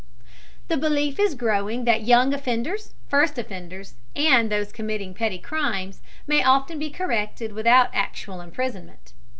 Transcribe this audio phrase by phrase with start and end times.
[0.67, 6.43] The belief is growing that young offenders, first offenders, and those committing petty crimes, may
[6.43, 9.13] often be corrected without actual imprisonment.